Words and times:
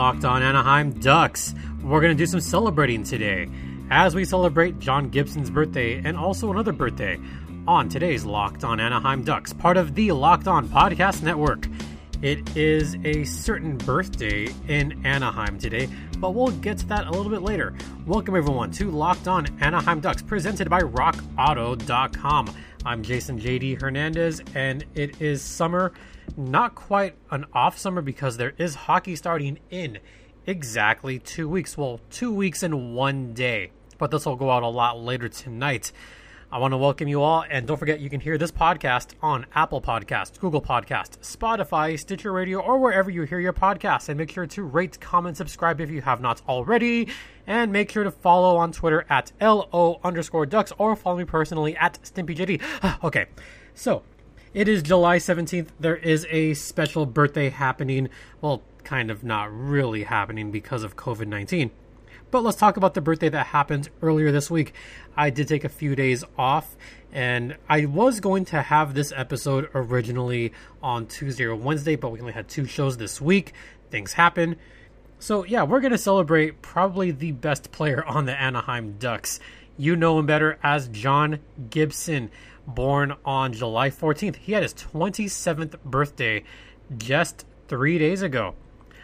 Locked 0.00 0.24
On 0.24 0.42
Anaheim 0.42 0.92
Ducks. 0.92 1.54
We're 1.82 2.00
going 2.00 2.16
to 2.16 2.18
do 2.18 2.24
some 2.24 2.40
celebrating 2.40 3.04
today 3.04 3.50
as 3.90 4.14
we 4.14 4.24
celebrate 4.24 4.78
John 4.78 5.10
Gibson's 5.10 5.50
birthday 5.50 6.00
and 6.02 6.16
also 6.16 6.50
another 6.50 6.72
birthday 6.72 7.20
on 7.68 7.90
today's 7.90 8.24
Locked 8.24 8.64
On 8.64 8.80
Anaheim 8.80 9.24
Ducks, 9.24 9.52
part 9.52 9.76
of 9.76 9.94
the 9.94 10.12
Locked 10.12 10.48
On 10.48 10.66
Podcast 10.66 11.22
Network. 11.22 11.66
It 12.22 12.56
is 12.56 12.96
a 13.04 13.24
certain 13.24 13.76
birthday 13.76 14.48
in 14.68 15.04
Anaheim 15.04 15.58
today, 15.58 15.86
but 16.16 16.34
we'll 16.34 16.48
get 16.48 16.78
to 16.78 16.86
that 16.86 17.06
a 17.06 17.10
little 17.10 17.30
bit 17.30 17.42
later. 17.42 17.74
Welcome, 18.06 18.36
everyone, 18.36 18.70
to 18.72 18.90
Locked 18.90 19.28
On 19.28 19.46
Anaheim 19.60 20.00
Ducks, 20.00 20.22
presented 20.22 20.70
by 20.70 20.80
RockAuto.com. 20.80 22.54
I'm 22.82 23.02
Jason 23.02 23.38
JD 23.38 23.82
Hernandez, 23.82 24.40
and 24.54 24.86
it 24.94 25.20
is 25.20 25.42
summer. 25.42 25.92
Not 26.38 26.74
quite 26.74 27.14
an 27.30 27.44
off 27.52 27.76
summer 27.76 28.00
because 28.00 28.38
there 28.38 28.54
is 28.56 28.74
hockey 28.74 29.16
starting 29.16 29.58
in 29.68 29.98
exactly 30.46 31.18
two 31.18 31.46
weeks. 31.46 31.76
Well, 31.76 32.00
two 32.08 32.32
weeks 32.32 32.62
and 32.62 32.94
one 32.94 33.34
day. 33.34 33.72
But 33.98 34.10
this 34.10 34.24
will 34.24 34.36
go 34.36 34.50
out 34.50 34.62
a 34.62 34.68
lot 34.68 34.98
later 34.98 35.28
tonight. 35.28 35.92
I 36.50 36.58
want 36.58 36.72
to 36.72 36.78
welcome 36.78 37.06
you 37.06 37.22
all, 37.22 37.44
and 37.48 37.66
don't 37.66 37.76
forget 37.76 38.00
you 38.00 38.08
can 38.10 38.18
hear 38.18 38.38
this 38.38 38.50
podcast 38.50 39.10
on 39.22 39.46
Apple 39.54 39.82
Podcast, 39.82 40.40
Google 40.40 40.62
Podcast, 40.62 41.18
Spotify, 41.18 41.96
Stitcher 41.96 42.32
Radio, 42.32 42.60
or 42.60 42.78
wherever 42.78 43.10
you 43.10 43.22
hear 43.22 43.38
your 43.38 43.52
podcasts. 43.52 44.08
And 44.08 44.18
make 44.18 44.32
sure 44.32 44.46
to 44.46 44.62
rate, 44.62 44.98
comment, 45.00 45.36
subscribe 45.36 45.80
if 45.80 45.90
you 45.90 46.00
have 46.00 46.20
not 46.20 46.40
already, 46.48 47.08
and 47.50 47.72
make 47.72 47.90
sure 47.90 48.04
to 48.04 48.12
follow 48.12 48.56
on 48.56 48.70
Twitter 48.70 49.04
at 49.10 49.32
lo 49.40 49.98
underscore 50.04 50.46
ducks 50.46 50.72
or 50.78 50.94
follow 50.94 51.18
me 51.18 51.24
personally 51.24 51.76
at 51.76 51.98
stimpyjd. 52.04 52.62
okay, 53.04 53.26
so 53.74 54.02
it 54.54 54.68
is 54.68 54.84
July 54.84 55.16
17th. 55.16 55.66
There 55.80 55.96
is 55.96 56.28
a 56.30 56.54
special 56.54 57.06
birthday 57.06 57.50
happening. 57.50 58.08
Well, 58.40 58.62
kind 58.84 59.10
of 59.10 59.24
not 59.24 59.52
really 59.52 60.04
happening 60.04 60.52
because 60.52 60.84
of 60.84 60.94
COVID 60.94 61.26
19. 61.26 61.72
But 62.30 62.44
let's 62.44 62.56
talk 62.56 62.76
about 62.76 62.94
the 62.94 63.00
birthday 63.00 63.28
that 63.30 63.46
happened 63.46 63.88
earlier 64.00 64.30
this 64.30 64.48
week. 64.48 64.72
I 65.16 65.30
did 65.30 65.48
take 65.48 65.64
a 65.64 65.68
few 65.68 65.96
days 65.96 66.22
off, 66.38 66.76
and 67.10 67.56
I 67.68 67.86
was 67.86 68.20
going 68.20 68.44
to 68.46 68.62
have 68.62 68.94
this 68.94 69.12
episode 69.16 69.68
originally 69.74 70.52
on 70.80 71.06
Tuesday 71.06 71.46
or 71.46 71.56
Wednesday, 71.56 71.96
but 71.96 72.12
we 72.12 72.20
only 72.20 72.32
had 72.32 72.48
two 72.48 72.66
shows 72.66 72.98
this 72.98 73.20
week. 73.20 73.54
Things 73.90 74.12
happen. 74.12 74.54
So, 75.22 75.44
yeah, 75.44 75.64
we're 75.64 75.80
going 75.80 75.92
to 75.92 75.98
celebrate 75.98 76.62
probably 76.62 77.10
the 77.10 77.32
best 77.32 77.72
player 77.72 78.02
on 78.06 78.24
the 78.24 78.40
Anaheim 78.40 78.96
Ducks. 78.98 79.38
You 79.76 79.94
know 79.94 80.18
him 80.18 80.24
better 80.24 80.58
as 80.62 80.88
John 80.88 81.40
Gibson, 81.68 82.30
born 82.66 83.14
on 83.22 83.52
July 83.52 83.90
14th. 83.90 84.36
He 84.36 84.52
had 84.52 84.62
his 84.62 84.72
27th 84.72 85.78
birthday 85.84 86.42
just 86.96 87.44
three 87.68 87.98
days 87.98 88.22
ago. 88.22 88.54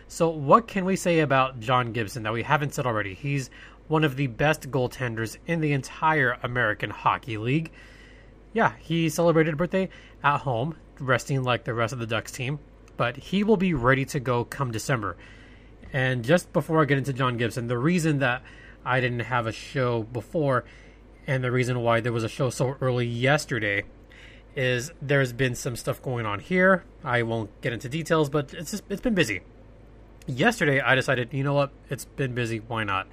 So, 0.08 0.30
what 0.30 0.66
can 0.66 0.86
we 0.86 0.96
say 0.96 1.18
about 1.18 1.60
John 1.60 1.92
Gibson 1.92 2.22
that 2.22 2.32
we 2.32 2.44
haven't 2.44 2.72
said 2.72 2.86
already? 2.86 3.12
He's 3.12 3.50
one 3.86 4.02
of 4.02 4.16
the 4.16 4.28
best 4.28 4.70
goaltenders 4.70 5.36
in 5.46 5.60
the 5.60 5.72
entire 5.72 6.38
American 6.42 6.88
Hockey 6.88 7.36
League. 7.36 7.72
Yeah, 8.54 8.72
he 8.80 9.10
celebrated 9.10 9.52
a 9.52 9.56
birthday 9.58 9.90
at 10.24 10.38
home, 10.38 10.76
resting 10.98 11.42
like 11.42 11.64
the 11.64 11.74
rest 11.74 11.92
of 11.92 11.98
the 11.98 12.06
Ducks 12.06 12.32
team, 12.32 12.58
but 12.96 13.18
he 13.18 13.44
will 13.44 13.58
be 13.58 13.74
ready 13.74 14.06
to 14.06 14.18
go 14.18 14.44
come 14.44 14.70
December. 14.70 15.18
And 15.96 16.22
just 16.24 16.52
before 16.52 16.82
I 16.82 16.84
get 16.84 16.98
into 16.98 17.12
John 17.14 17.38
Gibson, 17.38 17.68
the 17.68 17.78
reason 17.78 18.18
that 18.18 18.42
I 18.84 19.00
didn't 19.00 19.20
have 19.20 19.46
a 19.46 19.52
show 19.52 20.02
before 20.02 20.64
and 21.26 21.42
the 21.42 21.50
reason 21.50 21.80
why 21.80 22.00
there 22.00 22.12
was 22.12 22.24
a 22.24 22.28
show 22.28 22.50
so 22.50 22.76
early 22.80 23.06
yesterday 23.06 23.84
is 24.54 24.92
there's 25.00 25.32
been 25.32 25.54
some 25.54 25.74
stuff 25.74 26.02
going 26.02 26.26
on 26.26 26.40
here. 26.40 26.84
I 27.02 27.22
won't 27.22 27.50
get 27.62 27.72
into 27.72 27.88
details, 27.88 28.28
but 28.28 28.52
it's 28.52 28.70
just 28.72 28.84
it's 28.90 29.00
been 29.00 29.14
busy 29.14 29.40
yesterday 30.26 30.80
I 30.80 30.94
decided, 30.94 31.32
you 31.32 31.44
know 31.44 31.54
what, 31.54 31.70
it's 31.88 32.04
been 32.04 32.34
busy, 32.34 32.58
why 32.58 32.84
not? 32.84 33.06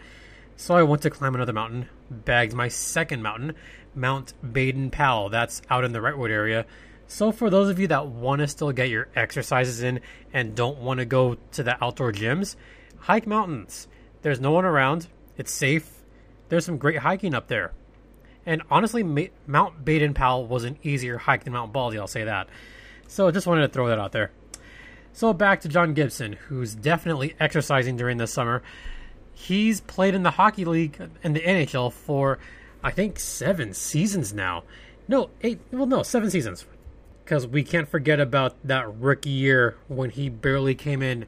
So 0.56 0.76
I 0.76 0.84
went 0.84 1.02
to 1.04 1.10
climb 1.10 1.36
another 1.36 1.54
mountain, 1.54 1.90
bagged 2.10 2.54
my 2.54 2.68
second 2.68 3.24
mountain, 3.24 3.54
Mount 3.96 4.34
Baden 4.54 4.92
Powell. 4.92 5.30
That's 5.30 5.62
out 5.70 5.84
in 5.84 5.94
the 5.94 6.00
Wrightwood 6.00 6.30
area. 6.30 6.66
So 7.08 7.32
for 7.32 7.50
those 7.50 7.70
of 7.70 7.80
you 7.80 7.88
that 7.88 8.08
want 8.08 8.40
to 8.40 8.48
still 8.48 8.72
get 8.72 8.90
your 8.90 9.08
exercises 9.16 9.84
in 9.84 10.02
and 10.34 10.56
don't 10.56 10.80
want 10.80 11.00
to 11.00 11.06
go 11.06 11.38
to 11.52 11.64
the 11.64 11.84
outdoor 11.84 12.12
gyms, 12.12 12.56
hike 13.00 13.28
mountains. 13.28 13.88
There's 14.22 14.40
no 14.40 14.52
one 14.52 14.66
around. 14.66 15.08
It's 15.38 15.52
safe. 15.52 15.90
There's 16.50 16.66
some 16.66 16.78
great 16.78 17.00
hiking 17.00 17.34
up 17.34 17.48
there. 17.48 17.74
And 18.46 18.62
honestly, 18.70 19.04
Mount 19.48 19.86
Baden 19.86 20.14
Powell 20.14 20.48
was 20.48 20.64
an 20.64 20.78
easier 20.84 21.18
hike 21.18 21.44
than 21.44 21.54
Mount 21.54 21.72
Baldy, 21.72 21.98
I'll 21.98 22.08
say 22.08 22.26
that. 22.26 22.50
So 23.08 23.28
I 23.28 23.32
just 23.32 23.48
wanted 23.48 23.62
to 23.62 23.68
throw 23.70 23.88
that 23.88 24.00
out 24.00 24.12
there. 24.12 24.32
So 25.14 25.32
back 25.32 25.62
to 25.62 25.70
John 25.70 25.94
Gibson, 25.94 26.34
who's 26.34 26.74
definitely 26.74 27.36
exercising 27.40 27.96
during 27.96 28.18
the 28.18 28.28
summer. 28.28 28.64
He's 29.34 29.82
played 29.82 30.16
in 30.16 30.24
the 30.24 30.32
hockey 30.32 30.66
league 30.66 31.00
in 31.24 31.34
the 31.34 31.40
NHL 31.40 31.94
for 31.94 32.40
I 32.84 32.92
think 32.92 33.20
seven 33.20 33.74
seasons 33.74 34.34
now. 34.34 34.64
No, 35.08 35.30
eight. 35.42 35.60
Well, 35.72 35.86
no, 35.86 36.04
seven 36.04 36.30
seasons. 36.30 36.66
Because 37.24 37.48
we 37.48 37.64
can't 37.64 37.88
forget 37.88 38.20
about 38.20 38.56
that 38.66 38.94
rookie 39.00 39.30
year 39.30 39.78
when 39.88 40.10
he 40.10 40.30
barely 40.30 40.76
came 40.76 41.02
in 41.02 41.26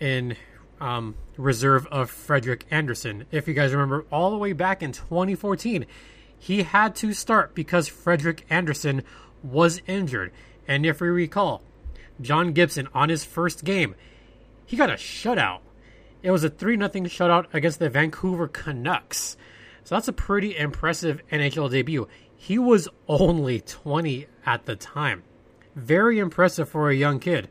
in 0.00 0.36
um, 0.80 1.14
reserve 1.36 1.86
of 1.86 2.10
Frederik 2.10 2.66
Andersen. 2.70 3.26
If 3.30 3.46
you 3.46 3.54
guys 3.54 3.72
remember, 3.72 4.04
all 4.10 4.30
the 4.30 4.36
way 4.36 4.52
back 4.52 4.82
in 4.82 4.90
2014, 4.92 5.86
he 6.36 6.64
had 6.64 6.96
to 6.96 7.12
start 7.12 7.54
because 7.54 7.86
Frederik 7.86 8.44
Andersen 8.50 9.04
was 9.44 9.80
injured. 9.86 10.32
And 10.66 10.84
if 10.84 11.00
we 11.00 11.08
recall, 11.08 11.62
John 12.20 12.52
Gibson 12.52 12.88
on 12.92 13.08
his 13.08 13.24
first 13.24 13.64
game, 13.64 13.94
he 14.66 14.76
got 14.76 14.90
a 14.90 14.94
shutout. 14.94 15.60
It 16.22 16.30
was 16.30 16.44
a 16.44 16.50
3 16.50 16.76
0 16.76 16.88
shutout 16.88 17.46
against 17.52 17.78
the 17.78 17.88
Vancouver 17.88 18.48
Canucks. 18.48 19.36
So 19.84 19.94
that's 19.94 20.08
a 20.08 20.12
pretty 20.12 20.56
impressive 20.56 21.20
NHL 21.30 21.70
debut. 21.70 22.08
He 22.42 22.58
was 22.58 22.88
only 23.06 23.60
20 23.60 24.26
at 24.44 24.66
the 24.66 24.74
time. 24.74 25.22
Very 25.76 26.18
impressive 26.18 26.68
for 26.68 26.90
a 26.90 26.94
young 26.94 27.20
kid. 27.20 27.48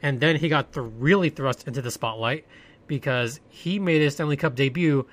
And 0.00 0.20
then 0.20 0.36
he 0.36 0.48
got 0.48 0.72
th- 0.72 0.86
really 0.96 1.28
thrust 1.28 1.66
into 1.66 1.82
the 1.82 1.90
spotlight 1.90 2.46
because 2.86 3.40
he 3.48 3.80
made 3.80 4.00
his 4.00 4.14
Stanley 4.14 4.36
Cup 4.36 4.54
debut 4.54 5.08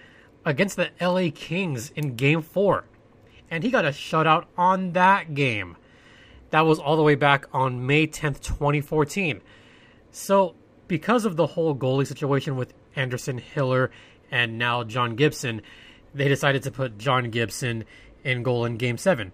against 0.46 0.76
the 0.76 0.92
LA 1.02 1.32
Kings 1.34 1.90
in 1.96 2.16
game 2.16 2.44
four. 2.44 2.86
And 3.50 3.64
he 3.64 3.72
got 3.72 3.84
a 3.84 3.90
shutout 3.90 4.46
on 4.60 4.92
that 4.92 5.34
game. 5.34 5.76
That 6.52 6.68
was 6.68 6.78
all 6.78 6.96
the 6.96 7.02
way 7.02 7.16
back 7.16 7.48
on 7.52 7.88
May 7.88 8.06
10th, 8.06 8.42
2014. 8.42 9.42
So, 10.12 10.54
because 10.88 11.26
of 11.26 11.36
the 11.36 11.48
whole 11.48 11.76
goalie 11.76 12.06
situation 12.06 12.58
with 12.58 12.76
Andersen 12.96 13.40
Hiller, 13.40 13.90
and 14.30 14.60
now 14.60 14.84
John 14.84 15.16
Gibson, 15.16 15.64
they 16.14 16.28
decided 16.28 16.62
to 16.62 16.70
put 16.70 17.00
John 17.00 17.32
Gibson 17.32 17.86
in 18.26 18.44
goal 18.44 18.66
in 18.66 18.76
Game 18.76 18.98
7. 18.98 19.32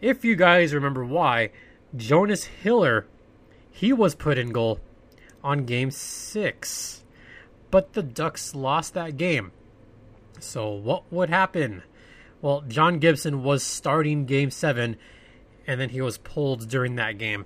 If 0.00 0.24
you 0.24 0.36
guys 0.36 0.72
remember 0.72 1.04
why, 1.04 1.50
Jonas 1.94 2.44
Hiller, 2.44 3.06
he 3.70 3.92
was 3.92 4.14
put 4.14 4.38
in 4.38 4.50
goal 4.50 4.80
on 5.44 5.66
Game 5.66 5.90
6. 5.90 7.04
But 7.70 7.92
the 7.92 8.02
Ducks 8.02 8.54
lost 8.54 8.94
that 8.94 9.18
game. 9.18 9.52
So, 10.40 10.70
what 10.70 11.12
would 11.12 11.28
happen? 11.28 11.82
Well, 12.40 12.62
John 12.66 13.00
Gibson 13.00 13.42
was 13.42 13.62
starting 13.62 14.24
Game 14.24 14.50
7 14.50 14.96
and 15.66 15.80
then 15.80 15.90
he 15.90 16.00
was 16.00 16.16
pulled 16.16 16.68
during 16.68 16.94
that 16.96 17.18
game. 17.18 17.44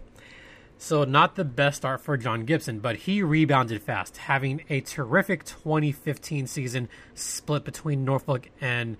So, 0.78 1.04
not 1.04 1.36
the 1.36 1.44
best 1.44 1.78
start 1.78 2.00
for 2.00 2.16
John 2.16 2.44
Gibson, 2.44 2.80
but 2.80 2.96
he 2.96 3.22
rebounded 3.22 3.82
fast, 3.82 4.16
having 4.16 4.64
a 4.68 4.80
terrific 4.80 5.44
2015 5.44 6.46
season 6.46 6.88
split 7.14 7.64
between 7.64 8.04
Norfolk 8.04 8.50
and 8.60 8.96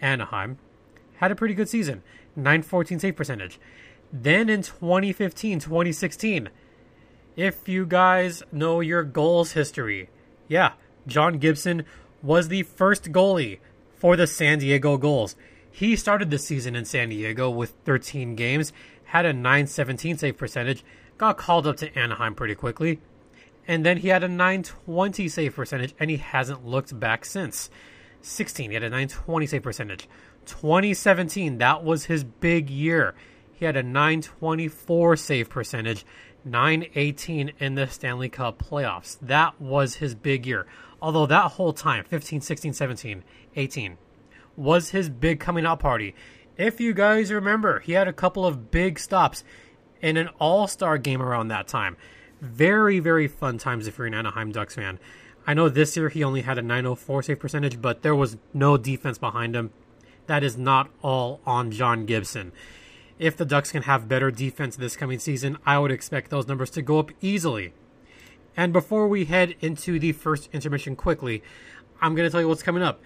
Anaheim. 0.00 0.58
Had 1.22 1.30
a 1.30 1.36
pretty 1.36 1.54
good 1.54 1.68
season, 1.68 2.02
914 2.34 2.98
save 2.98 3.14
percentage. 3.14 3.60
Then 4.12 4.48
in 4.48 4.62
2015 4.62 5.60
2016, 5.60 6.48
if 7.36 7.68
you 7.68 7.86
guys 7.86 8.42
know 8.50 8.80
your 8.80 9.04
Gulls 9.04 9.52
history, 9.52 10.10
yeah, 10.48 10.72
John 11.06 11.38
Gibson 11.38 11.84
was 12.24 12.48
the 12.48 12.64
first 12.64 13.12
goalie 13.12 13.60
for 13.94 14.16
the 14.16 14.26
San 14.26 14.58
Diego 14.58 14.96
Gulls. 14.96 15.36
He 15.70 15.94
started 15.94 16.30
the 16.30 16.40
season 16.40 16.74
in 16.74 16.84
San 16.84 17.10
Diego 17.10 17.48
with 17.48 17.74
13 17.84 18.34
games, 18.34 18.72
had 19.04 19.24
a 19.24 19.32
917 19.32 20.18
save 20.18 20.36
percentage, 20.36 20.84
got 21.18 21.38
called 21.38 21.68
up 21.68 21.76
to 21.76 21.96
Anaheim 21.96 22.34
pretty 22.34 22.56
quickly, 22.56 23.00
and 23.68 23.86
then 23.86 23.98
he 23.98 24.08
had 24.08 24.24
a 24.24 24.28
920 24.28 25.28
save 25.28 25.54
percentage, 25.54 25.94
and 26.00 26.10
he 26.10 26.16
hasn't 26.16 26.66
looked 26.66 26.98
back 26.98 27.24
since. 27.24 27.70
16, 28.22 28.70
he 28.70 28.74
had 28.74 28.82
a 28.82 28.90
920 28.90 29.46
save 29.46 29.62
percentage. 29.62 30.08
2017, 30.46 31.58
that 31.58 31.84
was 31.84 32.06
his 32.06 32.24
big 32.24 32.70
year. 32.70 33.14
He 33.52 33.64
had 33.64 33.76
a 33.76 33.82
924 33.82 35.16
save 35.16 35.48
percentage, 35.48 36.04
918 36.44 37.52
in 37.58 37.74
the 37.74 37.86
Stanley 37.86 38.28
Cup 38.28 38.62
playoffs. 38.62 39.18
That 39.20 39.60
was 39.60 39.96
his 39.96 40.14
big 40.14 40.46
year. 40.46 40.66
Although 41.00 41.26
that 41.26 41.52
whole 41.52 41.72
time, 41.72 42.04
15, 42.04 42.40
16, 42.40 42.72
17, 42.72 43.24
18, 43.56 43.98
was 44.56 44.90
his 44.90 45.08
big 45.08 45.40
coming 45.40 45.66
out 45.66 45.80
party. 45.80 46.14
If 46.56 46.80
you 46.80 46.92
guys 46.92 47.32
remember, 47.32 47.80
he 47.80 47.92
had 47.92 48.08
a 48.08 48.12
couple 48.12 48.46
of 48.46 48.70
big 48.70 48.98
stops 48.98 49.42
in 50.00 50.16
an 50.16 50.28
all 50.38 50.66
star 50.66 50.98
game 50.98 51.22
around 51.22 51.48
that 51.48 51.68
time. 51.68 51.96
Very, 52.40 52.98
very 52.98 53.28
fun 53.28 53.58
times 53.58 53.86
if 53.86 53.98
you're 53.98 54.06
an 54.06 54.14
Anaheim 54.14 54.52
Ducks 54.52 54.74
fan. 54.74 54.98
I 55.46 55.54
know 55.54 55.68
this 55.68 55.96
year 55.96 56.08
he 56.08 56.22
only 56.22 56.42
had 56.42 56.58
a 56.58 56.62
904 56.62 57.22
save 57.22 57.40
percentage, 57.40 57.80
but 57.80 58.02
there 58.02 58.14
was 58.14 58.36
no 58.52 58.76
defense 58.76 59.18
behind 59.18 59.56
him. 59.56 59.72
That 60.26 60.44
is 60.44 60.56
not 60.56 60.90
all 61.02 61.40
on 61.44 61.70
John 61.70 62.06
Gibson. 62.06 62.52
If 63.18 63.36
the 63.36 63.44
Ducks 63.44 63.72
can 63.72 63.82
have 63.82 64.08
better 64.08 64.30
defense 64.30 64.76
this 64.76 64.96
coming 64.96 65.18
season, 65.18 65.58
I 65.64 65.78
would 65.78 65.92
expect 65.92 66.30
those 66.30 66.48
numbers 66.48 66.70
to 66.70 66.82
go 66.82 66.98
up 66.98 67.10
easily. 67.20 67.72
And 68.56 68.72
before 68.72 69.08
we 69.08 69.24
head 69.24 69.54
into 69.60 69.98
the 69.98 70.12
first 70.12 70.48
intermission 70.52 70.96
quickly, 70.96 71.42
I'm 72.00 72.14
going 72.14 72.26
to 72.26 72.30
tell 72.30 72.40
you 72.40 72.48
what's 72.48 72.62
coming 72.62 72.82
up. 72.82 73.00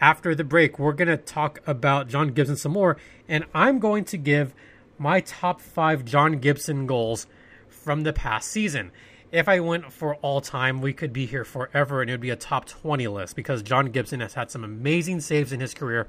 After 0.00 0.34
the 0.34 0.44
break, 0.44 0.78
we're 0.78 0.92
going 0.92 1.08
to 1.08 1.16
talk 1.16 1.60
about 1.66 2.08
John 2.08 2.28
Gibson 2.28 2.56
some 2.56 2.72
more, 2.72 2.96
and 3.28 3.44
I'm 3.54 3.78
going 3.78 4.04
to 4.06 4.16
give 4.16 4.54
my 4.98 5.20
top 5.20 5.60
five 5.60 6.04
John 6.04 6.38
Gibson 6.38 6.86
goals 6.86 7.26
from 7.68 8.02
the 8.02 8.12
past 8.12 8.50
season. 8.50 8.92
If 9.32 9.48
I 9.48 9.60
went 9.60 9.92
for 9.92 10.16
all 10.16 10.40
time, 10.40 10.80
we 10.80 10.92
could 10.92 11.12
be 11.12 11.26
here 11.26 11.44
forever 11.44 12.02
and 12.02 12.10
it 12.10 12.14
would 12.14 12.20
be 12.20 12.30
a 12.30 12.36
top 12.36 12.66
20 12.66 13.06
list 13.08 13.36
because 13.36 13.62
John 13.62 13.86
Gibson 13.86 14.20
has 14.20 14.34
had 14.34 14.50
some 14.50 14.64
amazing 14.64 15.20
saves 15.20 15.52
in 15.52 15.60
his 15.60 15.72
career. 15.72 16.08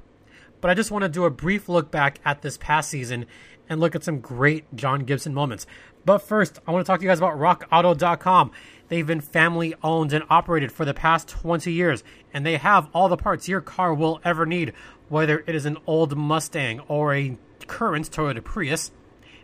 But 0.61 0.69
I 0.69 0.75
just 0.75 0.91
want 0.91 1.03
to 1.03 1.09
do 1.09 1.25
a 1.25 1.29
brief 1.29 1.67
look 1.67 1.91
back 1.91 2.19
at 2.23 2.41
this 2.41 2.57
past 2.57 2.89
season 2.89 3.25
and 3.67 3.79
look 3.79 3.95
at 3.95 4.03
some 4.03 4.19
great 4.19 4.65
John 4.75 5.05
Gibson 5.05 5.33
moments. 5.33 5.65
But 6.05 6.19
first, 6.19 6.59
I 6.67 6.71
want 6.71 6.85
to 6.85 6.89
talk 6.89 6.99
to 6.99 7.03
you 7.03 7.09
guys 7.09 7.19
about 7.19 7.37
rockauto.com. 7.37 8.51
They've 8.87 9.07
been 9.07 9.21
family 9.21 9.73
owned 9.83 10.13
and 10.13 10.23
operated 10.29 10.71
for 10.71 10.85
the 10.85 10.93
past 10.93 11.27
20 11.27 11.71
years, 11.71 12.03
and 12.33 12.45
they 12.45 12.57
have 12.57 12.89
all 12.93 13.07
the 13.07 13.17
parts 13.17 13.47
your 13.47 13.61
car 13.61 13.93
will 13.93 14.19
ever 14.23 14.45
need, 14.45 14.73
whether 15.09 15.43
it 15.47 15.55
is 15.55 15.65
an 15.65 15.77
old 15.87 16.17
Mustang 16.17 16.81
or 16.81 17.13
a 17.13 17.37
current 17.67 18.11
Toyota 18.11 18.43
Prius. 18.43 18.91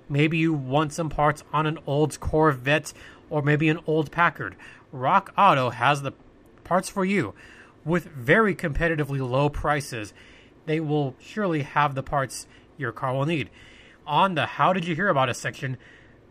Maybe 0.09 0.37
you 0.37 0.53
want 0.53 0.93
some 0.93 1.09
parts 1.09 1.43
on 1.53 1.65
an 1.65 1.79
old 1.85 2.19
Corvette 2.19 2.93
or 3.29 3.41
maybe 3.41 3.69
an 3.69 3.79
old 3.87 4.11
Packard. 4.11 4.55
Rock 4.91 5.33
Auto 5.37 5.69
has 5.69 6.01
the 6.01 6.13
parts 6.63 6.89
for 6.89 7.05
you 7.05 7.33
with 7.85 8.05
very 8.05 8.53
competitively 8.55 9.19
low 9.19 9.49
prices. 9.49 10.13
They 10.67 10.79
will 10.79 11.15
surely 11.19 11.63
have 11.63 11.95
the 11.95 12.03
parts 12.03 12.45
your 12.77 12.91
car 12.91 13.13
will 13.13 13.25
need. 13.25 13.49
On 14.05 14.35
the 14.35 14.45
How 14.45 14.73
Did 14.73 14.85
You 14.85 14.95
Hear 14.95 15.07
About 15.09 15.29
Us 15.29 15.39
section, 15.39 15.77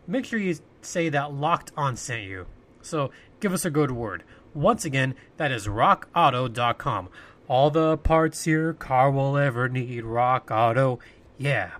make 0.07 0.25
sure 0.25 0.39
you 0.39 0.55
say 0.81 1.09
that 1.09 1.33
Locked 1.33 1.71
On 1.75 1.97
sent 1.97 2.23
you. 2.23 2.45
So 2.81 3.11
give 3.39 3.51
us 3.51 3.65
a 3.65 3.71
good 3.71 3.91
word. 3.91 4.23
Once 4.53 4.85
again, 4.85 5.15
that 5.37 5.51
is 5.51 5.67
rockauto.com. 5.67 7.09
All 7.47 7.71
the 7.71 7.97
parts 7.97 8.47
your 8.47 8.73
car 8.73 9.09
will 9.11 9.37
ever 9.37 9.67
need. 9.67 10.05
Rock 10.05 10.51
Auto. 10.51 10.99
Yeah. 11.37 11.71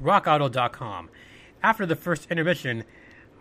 rockauto.com. 0.00 1.10
After 1.62 1.84
the 1.84 1.96
first 1.96 2.30
intermission, 2.30 2.84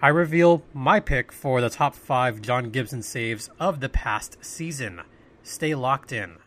I 0.01 0.07
reveal 0.07 0.63
my 0.73 0.99
pick 0.99 1.31
for 1.31 1.61
the 1.61 1.69
top 1.69 1.93
five 1.93 2.41
John 2.41 2.71
Gibson 2.71 3.03
saves 3.03 3.49
of 3.59 3.81
the 3.81 3.89
past 3.89 4.37
season. 4.41 5.01
Stay 5.43 5.75
locked 5.75 6.11
in. 6.11 6.37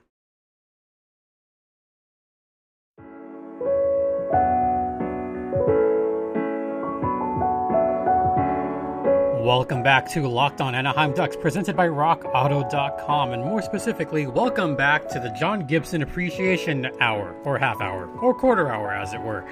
Welcome 9.44 9.82
back 9.82 10.10
to 10.12 10.26
Locked 10.26 10.62
On 10.62 10.74
Anaheim 10.74 11.12
Ducks, 11.12 11.36
presented 11.36 11.76
by 11.76 11.86
RockAuto.com, 11.86 13.32
and 13.32 13.44
more 13.44 13.60
specifically, 13.60 14.26
welcome 14.26 14.74
back 14.74 15.06
to 15.10 15.20
the 15.20 15.28
John 15.38 15.66
Gibson 15.66 16.00
Appreciation 16.00 16.90
Hour, 16.98 17.36
or 17.44 17.58
half 17.58 17.78
hour, 17.82 18.08
or 18.20 18.32
quarter 18.32 18.72
hour, 18.72 18.94
as 18.94 19.12
it 19.12 19.20
were. 19.20 19.44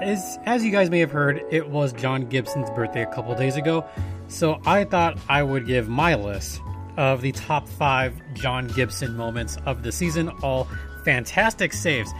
As, 0.00 0.38
as 0.46 0.64
you 0.64 0.70
guys 0.70 0.88
may 0.88 1.00
have 1.00 1.10
heard, 1.10 1.42
it 1.50 1.68
was 1.68 1.92
John 1.94 2.28
Gibson's 2.28 2.70
birthday 2.70 3.02
a 3.02 3.12
couple 3.12 3.34
days 3.34 3.56
ago, 3.56 3.84
so 4.28 4.60
I 4.64 4.84
thought 4.84 5.18
I 5.28 5.42
would 5.42 5.66
give 5.66 5.88
my 5.88 6.14
list 6.14 6.62
of 6.96 7.22
the 7.22 7.32
top 7.32 7.68
five 7.68 8.14
John 8.34 8.68
Gibson 8.68 9.16
moments 9.16 9.58
of 9.66 9.82
the 9.82 9.90
season, 9.90 10.28
all 10.44 10.68
fantastic 11.04 11.72
saves. 11.72 12.12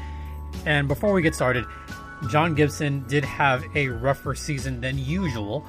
And 0.64 0.88
before 0.88 1.12
we 1.12 1.22
get 1.22 1.36
started, 1.36 1.64
John 2.28 2.56
Gibson 2.56 3.04
did 3.06 3.24
have 3.24 3.64
a 3.76 3.86
rougher 3.88 4.34
season 4.34 4.80
than 4.80 4.98
usual, 4.98 5.64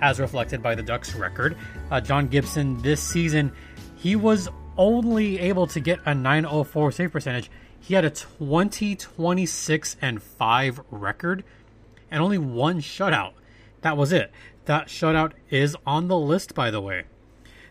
as 0.00 0.20
reflected 0.20 0.62
by 0.62 0.74
the 0.74 0.82
Ducks 0.82 1.14
record. 1.14 1.56
Uh, 1.90 2.00
John 2.00 2.28
Gibson 2.28 2.80
this 2.82 3.02
season, 3.02 3.52
he 3.96 4.16
was 4.16 4.48
only 4.76 5.38
able 5.38 5.66
to 5.68 5.80
get 5.80 6.00
a 6.04 6.14
904 6.14 6.92
save 6.92 7.12
percentage 7.12 7.50
he 7.86 7.94
had 7.94 8.04
a 8.04 8.10
20, 8.10 8.96
26, 8.96 9.96
and 10.02 10.20
5 10.20 10.80
record 10.90 11.44
and 12.10 12.20
only 12.20 12.36
one 12.36 12.80
shutout. 12.80 13.34
That 13.82 13.96
was 13.96 14.12
it. 14.12 14.32
That 14.64 14.88
shutout 14.88 15.32
is 15.50 15.76
on 15.86 16.08
the 16.08 16.18
list, 16.18 16.52
by 16.52 16.72
the 16.72 16.80
way. 16.80 17.04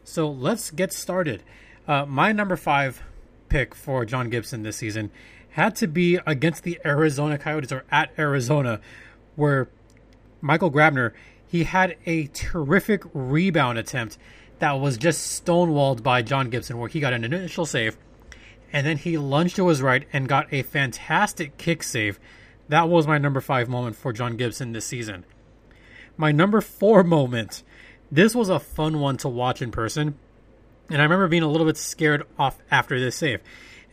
So 0.05 0.29
let's 0.29 0.71
get 0.71 0.93
started. 0.93 1.43
Uh, 1.85 2.05
my 2.05 2.31
number 2.31 2.55
five 2.55 3.03
pick 3.49 3.75
for 3.75 4.05
John 4.05 4.29
Gibson 4.29 4.63
this 4.63 4.77
season 4.77 5.11
had 5.49 5.75
to 5.77 5.87
be 5.87 6.19
against 6.25 6.63
the 6.63 6.79
Arizona 6.85 7.37
Coyotes 7.37 7.73
or 7.73 7.83
at 7.91 8.11
Arizona, 8.17 8.79
where 9.35 9.67
Michael 10.39 10.71
Grabner 10.71 11.11
he 11.47 11.63
had 11.63 11.95
a 12.05 12.27
terrific 12.27 13.03
rebound 13.13 13.77
attempt 13.77 14.17
that 14.59 14.73
was 14.73 14.97
just 14.97 15.45
stonewalled 15.45 16.01
by 16.03 16.21
John 16.21 16.49
Gibson, 16.49 16.77
where 16.77 16.89
he 16.89 16.99
got 16.99 17.13
an 17.13 17.23
initial 17.23 17.65
save 17.65 17.97
and 18.75 18.85
then 18.85 18.97
he 18.97 19.17
lunged 19.17 19.55
to 19.55 19.69
his 19.69 19.81
right 19.81 20.05
and 20.11 20.27
got 20.27 20.51
a 20.51 20.61
fantastic 20.61 21.57
kick 21.57 21.81
save. 21.81 22.19
That 22.67 22.89
was 22.89 23.07
my 23.07 23.17
number 23.17 23.39
five 23.39 23.69
moment 23.69 23.95
for 23.95 24.11
John 24.11 24.35
Gibson 24.35 24.73
this 24.73 24.85
season. 24.85 25.23
My 26.17 26.33
number 26.33 26.59
four 26.59 27.01
moment. 27.05 27.63
This 28.11 28.35
was 28.35 28.49
a 28.49 28.59
fun 28.59 28.99
one 28.99 29.15
to 29.17 29.29
watch 29.29 29.61
in 29.61 29.71
person, 29.71 30.19
and 30.89 30.99
I 30.99 31.03
remember 31.03 31.29
being 31.29 31.41
a 31.41 31.47
little 31.47 31.65
bit 31.65 31.77
scared 31.77 32.23
off 32.37 32.59
after 32.69 32.99
this 32.99 33.15
save. 33.15 33.39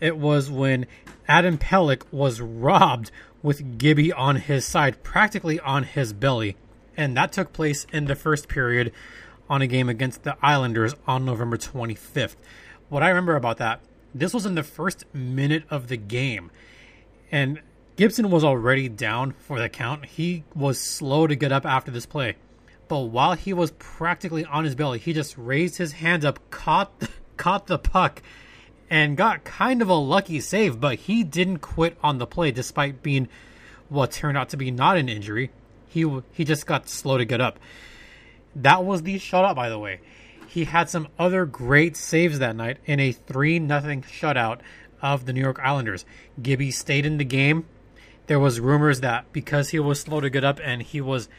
It 0.00 0.16
was 0.18 0.50
when 0.50 0.86
Adam 1.28 1.58
Pelech 1.58 2.02
was 2.10 2.40
robbed 2.40 3.12
with 3.40 3.78
Gibby 3.78 4.12
on 4.12 4.34
his 4.34 4.66
side, 4.66 5.04
practically 5.04 5.60
on 5.60 5.84
his 5.84 6.12
belly, 6.12 6.56
and 6.96 7.16
that 7.16 7.32
took 7.32 7.52
place 7.52 7.86
in 7.92 8.06
the 8.06 8.14
first 8.14 8.48
period 8.48 8.92
on 9.48 9.62
a 9.62 9.66
game 9.66 9.88
against 9.88 10.22
the 10.22 10.36
Islanders 10.42 10.94
on 11.06 11.24
November 11.24 11.56
25th. 11.56 12.36
What 12.88 13.02
I 13.02 13.08
remember 13.08 13.36
about 13.36 13.58
that 13.58 13.80
this 14.14 14.34
was 14.34 14.46
in 14.46 14.54
the 14.54 14.62
first 14.62 15.04
minute 15.14 15.64
of 15.70 15.88
the 15.88 15.96
game. 15.96 16.50
And 17.30 17.60
Gibson 17.96 18.30
was 18.30 18.44
already 18.44 18.88
down 18.88 19.32
for 19.32 19.58
the 19.58 19.68
count. 19.68 20.06
He 20.06 20.44
was 20.54 20.78
slow 20.78 21.26
to 21.26 21.34
get 21.34 21.52
up 21.52 21.64
after 21.64 21.90
this 21.90 22.06
play. 22.06 22.36
But 22.88 23.00
while 23.00 23.34
he 23.34 23.52
was 23.52 23.70
practically 23.72 24.44
on 24.44 24.64
his 24.64 24.74
belly, 24.74 24.98
he 24.98 25.12
just 25.12 25.38
raised 25.38 25.78
his 25.78 25.92
hand 25.92 26.24
up, 26.24 26.38
caught 26.50 26.92
caught 27.38 27.66
the 27.66 27.78
puck, 27.78 28.22
and 28.90 29.16
got 29.16 29.44
kind 29.44 29.80
of 29.80 29.88
a 29.88 29.94
lucky 29.94 30.40
save, 30.40 30.78
but 30.78 31.00
he 31.00 31.24
didn't 31.24 31.58
quit 31.58 31.96
on 32.02 32.18
the 32.18 32.26
play 32.26 32.50
despite 32.50 33.02
being 33.02 33.28
what 33.88 34.12
turned 34.12 34.36
out 34.36 34.50
to 34.50 34.56
be 34.56 34.70
not 34.70 34.98
an 34.98 35.08
injury. 35.08 35.50
He 35.92 36.20
he 36.32 36.44
just 36.44 36.66
got 36.66 36.88
slow 36.88 37.18
to 37.18 37.24
get 37.24 37.40
up. 37.40 37.58
That 38.56 38.84
was 38.84 39.02
the 39.02 39.16
shutout, 39.16 39.54
by 39.54 39.68
the 39.68 39.78
way 39.78 40.00
he 40.52 40.66
had 40.66 40.90
some 40.90 41.08
other 41.18 41.46
great 41.46 41.96
saves 41.96 42.38
that 42.38 42.54
night 42.54 42.76
in 42.84 43.00
a 43.00 43.12
3 43.12 43.58
0 43.58 43.70
shutout 43.70 44.60
of 45.00 45.24
the 45.24 45.32
New 45.32 45.40
York 45.40 45.58
Islanders. 45.58 46.04
Gibby 46.42 46.70
stayed 46.70 47.06
in 47.06 47.16
the 47.16 47.24
game. 47.24 47.64
There 48.26 48.38
was 48.38 48.60
rumors 48.60 49.00
that 49.00 49.32
because 49.32 49.70
he 49.70 49.78
was 49.78 50.00
slow 50.00 50.20
to 50.20 50.28
get 50.28 50.44
up 50.44 50.60
and 50.62 50.82
he 50.82 51.00
was 51.00 51.30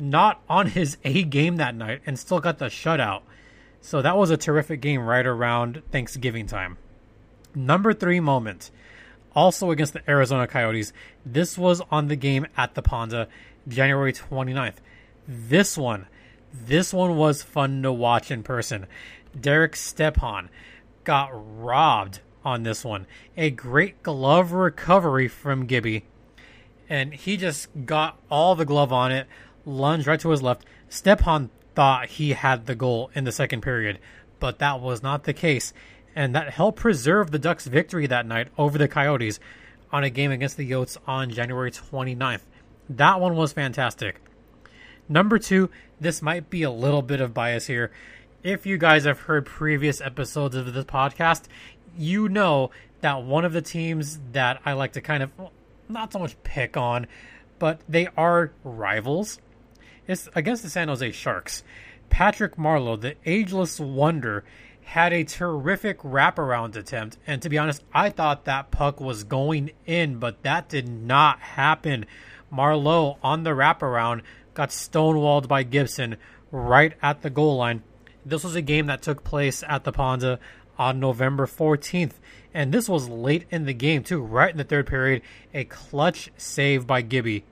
not 0.00 0.42
on 0.48 0.66
his 0.66 0.96
A 1.04 1.22
game 1.22 1.58
that 1.58 1.76
night 1.76 2.02
and 2.06 2.18
still 2.18 2.40
got 2.40 2.58
the 2.58 2.64
shutout. 2.64 3.22
So 3.80 4.02
that 4.02 4.16
was 4.16 4.30
a 4.30 4.36
terrific 4.36 4.80
game 4.80 5.00
right 5.02 5.24
around 5.24 5.82
Thanksgiving 5.92 6.48
time. 6.48 6.76
Number 7.54 7.94
three 7.94 8.18
moment, 8.18 8.72
also 9.32 9.70
against 9.70 9.92
the 9.92 10.10
Arizona 10.10 10.48
Coyotes. 10.48 10.92
This 11.24 11.56
was 11.56 11.80
on 11.92 12.08
the 12.08 12.16
game 12.16 12.48
at 12.56 12.74
the 12.74 12.82
Ponza, 12.82 13.28
January 13.68 14.12
29th. 14.12 14.76
This 15.26 15.76
one, 15.76 16.06
this 16.52 16.92
one 16.92 17.16
was 17.16 17.42
fun 17.42 17.82
to 17.82 17.92
watch 17.92 18.30
in 18.30 18.42
person. 18.42 18.86
Derek 19.38 19.76
Stepan 19.76 20.48
got 21.04 21.30
robbed 21.32 22.20
on 22.44 22.62
this 22.62 22.84
one. 22.84 23.06
A 23.36 23.50
great 23.50 24.02
glove 24.02 24.52
recovery 24.52 25.28
from 25.28 25.66
Gibby. 25.66 26.04
And 26.88 27.12
he 27.12 27.36
just 27.36 27.68
got 27.84 28.18
all 28.30 28.54
the 28.54 28.64
glove 28.64 28.92
on 28.92 29.10
it, 29.10 29.26
lunged 29.64 30.06
right 30.06 30.20
to 30.20 30.30
his 30.30 30.42
left. 30.42 30.64
Stepan 30.88 31.50
thought 31.74 32.08
he 32.08 32.32
had 32.32 32.66
the 32.66 32.76
goal 32.76 33.10
in 33.14 33.24
the 33.24 33.32
second 33.32 33.60
period, 33.62 33.98
but 34.38 34.60
that 34.60 34.80
was 34.80 35.02
not 35.02 35.24
the 35.24 35.32
case. 35.32 35.72
And 36.14 36.34
that 36.34 36.50
helped 36.50 36.78
preserve 36.78 37.30
the 37.30 37.38
Ducks' 37.38 37.66
victory 37.66 38.06
that 38.06 38.26
night 38.26 38.48
over 38.56 38.78
the 38.78 38.88
Coyotes 38.88 39.40
on 39.92 40.04
a 40.04 40.10
game 40.10 40.30
against 40.30 40.56
the 40.56 40.70
Yotes 40.70 40.96
on 41.06 41.30
January 41.30 41.70
29th. 41.70 42.42
That 42.88 43.20
one 43.20 43.36
was 43.36 43.52
fantastic. 43.52 44.20
Number 45.08 45.38
two, 45.38 45.70
this 46.00 46.22
might 46.22 46.50
be 46.50 46.62
a 46.62 46.70
little 46.70 47.02
bit 47.02 47.20
of 47.20 47.34
bias 47.34 47.66
here. 47.66 47.90
If 48.42 48.66
you 48.66 48.78
guys 48.78 49.04
have 49.04 49.20
heard 49.20 49.46
previous 49.46 50.00
episodes 50.00 50.54
of 50.54 50.72
this 50.72 50.84
podcast, 50.84 51.44
you 51.96 52.28
know 52.28 52.70
that 53.00 53.22
one 53.22 53.44
of 53.44 53.52
the 53.52 53.62
teams 53.62 54.18
that 54.32 54.60
I 54.64 54.72
like 54.74 54.92
to 54.92 55.00
kind 55.00 55.22
of 55.22 55.30
not 55.88 56.12
so 56.12 56.18
much 56.18 56.40
pick 56.42 56.76
on, 56.76 57.06
but 57.58 57.80
they 57.88 58.08
are 58.16 58.52
rivals. 58.64 59.40
It's 60.06 60.28
against 60.34 60.62
the 60.62 60.70
San 60.70 60.88
Jose 60.88 61.12
Sharks. 61.12 61.64
Patrick 62.10 62.56
Marleau, 62.56 63.00
the 63.00 63.16
ageless 63.24 63.80
wonder, 63.80 64.44
had 64.84 65.12
a 65.12 65.24
terrific 65.24 65.98
wraparound 66.00 66.76
attempt. 66.76 67.18
And 67.26 67.42
to 67.42 67.48
be 67.48 67.58
honest, 67.58 67.82
I 67.92 68.10
thought 68.10 68.44
that 68.44 68.70
puck 68.70 69.00
was 69.00 69.24
going 69.24 69.72
in, 69.84 70.18
but 70.18 70.42
that 70.42 70.68
did 70.68 70.88
not 70.88 71.40
happen. 71.40 72.06
Marleau 72.52 73.18
on 73.22 73.42
the 73.42 73.50
wraparound 73.50 74.22
got 74.54 74.70
stonewalled 74.70 75.48
by 75.48 75.62
Gibson 75.62 76.16
right 76.50 76.94
at 77.02 77.22
the 77.22 77.30
goal 77.30 77.56
line. 77.56 77.82
This 78.24 78.42
was 78.42 78.54
a 78.54 78.62
game 78.62 78.86
that 78.86 79.02
took 79.02 79.22
place 79.22 79.62
at 79.68 79.84
the 79.84 79.92
Ponza 79.92 80.38
on 80.78 81.00
November 81.00 81.46
14th. 81.46 82.14
And 82.52 82.72
this 82.72 82.88
was 82.88 83.08
late 83.08 83.44
in 83.50 83.66
the 83.66 83.74
game, 83.74 84.02
too, 84.02 84.22
right 84.22 84.50
in 84.50 84.56
the 84.56 84.64
third 84.64 84.86
period. 84.86 85.22
A 85.52 85.64
clutch 85.64 86.30
save 86.36 86.86
by 86.86 87.02
Gibby. 87.02 87.44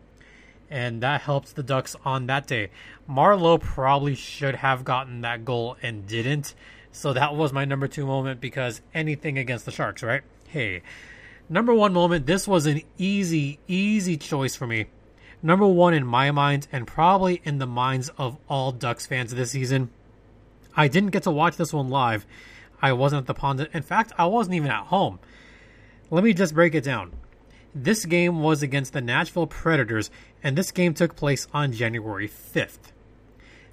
And 0.70 1.02
that 1.02 1.20
helped 1.22 1.54
the 1.54 1.62
Ducks 1.62 1.94
on 2.04 2.26
that 2.26 2.46
day. 2.46 2.70
Marleau 3.08 3.60
probably 3.60 4.14
should 4.14 4.56
have 4.56 4.84
gotten 4.84 5.20
that 5.20 5.44
goal 5.44 5.76
and 5.82 6.06
didn't. 6.06 6.54
So 6.90 7.12
that 7.12 7.34
was 7.34 7.52
my 7.52 7.64
number 7.64 7.86
two 7.86 8.06
moment 8.06 8.40
because 8.40 8.80
anything 8.94 9.36
against 9.36 9.66
the 9.66 9.72
Sharks, 9.72 10.02
right? 10.02 10.22
Hey. 10.48 10.82
Number 11.48 11.74
one 11.74 11.92
moment, 11.92 12.26
this 12.26 12.48
was 12.48 12.66
an 12.66 12.82
easy, 12.96 13.58
easy 13.68 14.16
choice 14.16 14.56
for 14.56 14.66
me. 14.66 14.86
Number 15.42 15.66
one 15.66 15.92
in 15.92 16.06
my 16.06 16.30
mind, 16.30 16.66
and 16.72 16.86
probably 16.86 17.42
in 17.44 17.58
the 17.58 17.66
minds 17.66 18.10
of 18.16 18.38
all 18.48 18.72
Ducks 18.72 19.06
fans 19.06 19.34
this 19.34 19.50
season. 19.50 19.90
I 20.74 20.88
didn't 20.88 21.10
get 21.10 21.24
to 21.24 21.30
watch 21.30 21.56
this 21.56 21.72
one 21.72 21.90
live. 21.90 22.24
I 22.80 22.92
wasn't 22.92 23.20
at 23.20 23.26
the 23.26 23.34
pond. 23.34 23.68
In 23.72 23.82
fact, 23.82 24.12
I 24.16 24.24
wasn't 24.26 24.56
even 24.56 24.70
at 24.70 24.86
home. 24.86 25.18
Let 26.10 26.24
me 26.24 26.32
just 26.32 26.54
break 26.54 26.74
it 26.74 26.84
down. 26.84 27.12
This 27.74 28.06
game 28.06 28.40
was 28.40 28.62
against 28.62 28.92
the 28.92 29.00
Nashville 29.00 29.46
Predators, 29.46 30.10
and 30.42 30.56
this 30.56 30.70
game 30.70 30.94
took 30.94 31.14
place 31.14 31.46
on 31.52 31.72
January 31.72 32.28
5th. 32.28 32.92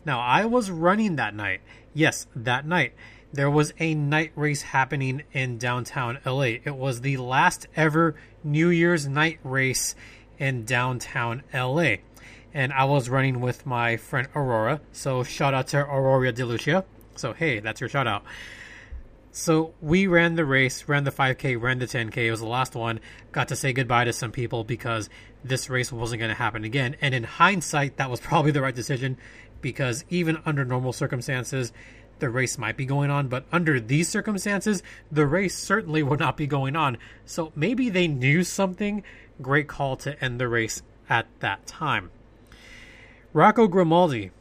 Now, 0.06 0.20
I 0.20 0.46
was 0.46 0.72
running 0.72 1.16
that 1.16 1.36
night. 1.36 1.62
Yes, 1.94 2.28
that 2.36 2.66
night. 2.66 2.94
There 3.34 3.50
was 3.50 3.74
a 3.80 3.96
night 3.96 4.34
race 4.36 4.62
happening 4.62 5.24
in 5.32 5.58
downtown 5.58 6.20
LA. 6.26 6.58
It 6.66 6.76
was 6.76 7.02
the 7.02 7.18
last 7.18 7.68
ever 7.76 8.16
New 8.44 8.70
Year's 8.70 9.08
night 9.08 9.40
race 9.44 9.96
in 10.38 10.66
downtown 10.66 11.44
LA. 11.54 11.96
And 12.54 12.74
I 12.74 12.84
was 12.84 13.10
running 13.10 13.40
with 13.40 13.66
my 13.66 13.96
friend 13.96 14.28
Aurora. 14.36 14.82
So, 14.92 15.24
shout 15.24 15.54
out 15.54 15.68
to 15.68 15.80
Aurora 15.80 16.34
DeLucia. 16.34 16.84
So, 17.16 17.32
hey, 17.32 17.62
that's 17.62 17.80
your 17.80 17.90
shout 17.90 18.08
out. 18.08 18.24
So 19.34 19.74
we 19.80 20.08
ran 20.08 20.36
the 20.36 20.44
race, 20.44 20.90
ran 20.90 21.06
the 21.06 21.12
5K, 21.12 21.60
ran 21.60 21.80
the 21.80 21.86
10K. 21.86 22.18
It 22.18 22.32
was 22.32 22.42
the 22.42 22.48
last 22.48 22.76
one. 22.76 23.00
Got 23.32 23.48
to 23.48 23.56
say 23.56 23.72
goodbye 23.72 24.04
to 24.04 24.12
some 24.12 24.34
people 24.34 24.66
because 24.66 25.10
this 25.42 25.70
race 25.70 25.90
wasn't 25.90 26.20
going 26.20 26.30
to 26.30 26.36
happen 26.36 26.66
again. 26.66 26.98
And 27.00 27.16
in 27.16 27.24
hindsight, 27.24 27.96
that 27.96 28.10
was 28.10 28.20
probably 28.20 28.52
the 28.52 28.62
right 28.62 28.76
decision 28.76 29.18
because 29.62 30.04
even 30.10 30.42
under 30.46 30.66
normal 30.66 30.92
circumstances, 30.92 31.72
the 32.22 32.30
race 32.30 32.58
might 32.58 32.78
be 32.78 32.86
going 32.86 33.12
on. 33.12 33.28
But 33.28 33.44
under 33.52 33.80
these 33.80 34.08
circumstances, 34.08 34.82
the 35.12 35.28
race 35.28 35.58
certainly 35.58 36.02
would 36.02 36.20
not 36.20 36.38
be 36.38 36.48
going 36.48 36.78
on. 36.78 36.98
So 37.26 37.52
maybe 37.54 37.90
they 37.90 38.08
knew 38.08 38.46
something. 38.46 39.04
Great 39.42 39.68
call 39.68 39.98
to 39.98 40.24
end 40.24 40.40
the 40.40 40.48
race 40.48 40.82
at 41.10 41.28
that 41.42 41.68
time. 41.68 42.12
Rocco 43.34 43.68
Grimaldi 43.68 44.32